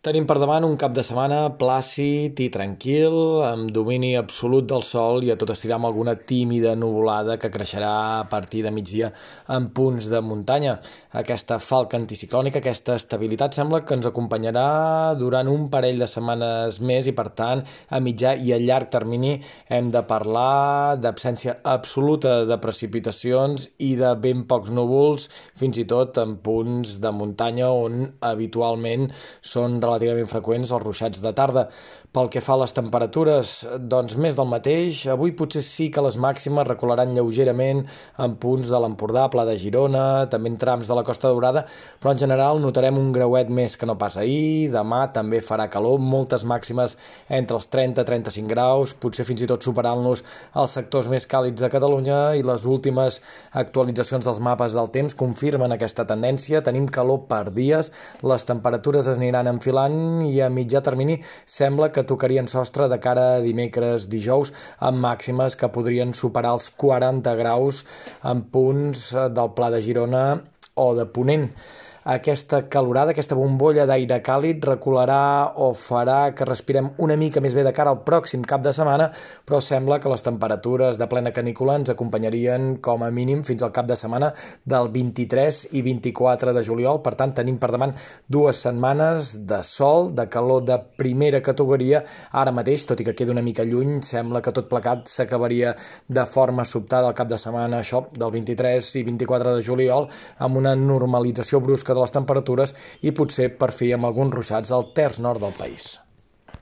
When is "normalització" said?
100.78-101.60